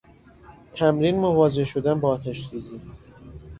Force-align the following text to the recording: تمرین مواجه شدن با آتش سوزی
تمرین 0.73 1.15
مواجه 1.19 1.63
شدن 1.63 1.99
با 1.99 2.09
آتش 2.09 2.41
سوزی 2.45 2.81